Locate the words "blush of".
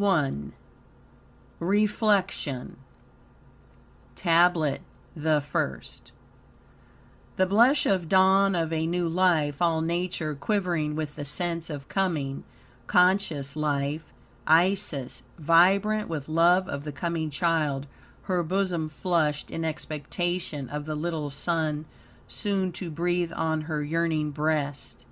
7.46-8.08